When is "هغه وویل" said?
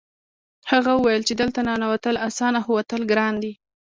0.71-1.21